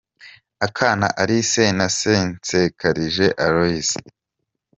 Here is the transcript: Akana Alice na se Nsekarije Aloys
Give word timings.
Akana 0.65 1.07
Alice 1.21 1.63
na 1.77 1.87
se 1.97 2.13
Nsekarije 2.33 3.27
Aloys 3.45 3.89